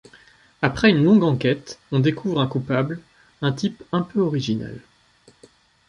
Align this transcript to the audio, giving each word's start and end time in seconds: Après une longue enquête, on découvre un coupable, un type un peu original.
Après 0.63 0.89
une 0.89 1.03
longue 1.03 1.21
enquête, 1.23 1.77
on 1.91 1.99
découvre 1.99 2.41
un 2.41 2.47
coupable, 2.47 3.01
un 3.43 3.51
type 3.51 3.83
un 3.91 4.01
peu 4.01 4.19
original. 4.19 4.79